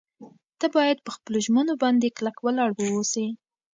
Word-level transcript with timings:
ته 0.59 0.65
باید 0.75 0.97
په 1.05 1.11
خپلو 1.15 1.37
ژمنو 1.45 1.73
باندې 1.83 2.15
کلک 2.17 2.37
ولاړ 2.41 2.69
واوسې. 2.75 3.25